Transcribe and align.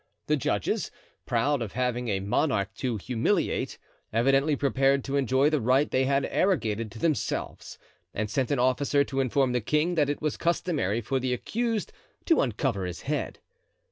The 0.25 0.35
judges, 0.35 0.89
proud 1.27 1.61
of 1.61 1.73
having 1.73 2.07
a 2.07 2.21
monarch 2.21 2.73
to 2.77 2.97
humiliate, 2.97 3.77
evidently 4.11 4.55
prepared 4.55 5.03
to 5.03 5.15
enjoy 5.15 5.51
the 5.51 5.61
right 5.61 5.91
they 5.91 6.05
had 6.05 6.25
arrogated 6.31 6.89
to 6.93 6.97
themselves, 6.97 7.77
and 8.11 8.27
sent 8.27 8.49
an 8.49 8.57
officer 8.57 9.03
to 9.03 9.19
inform 9.19 9.51
the 9.51 9.61
king 9.61 9.93
that 9.93 10.09
it 10.09 10.19
was 10.19 10.37
customary 10.37 11.01
for 11.01 11.19
the 11.19 11.35
accused 11.35 11.93
to 12.25 12.41
uncover 12.41 12.85
his 12.85 13.01
head. 13.01 13.37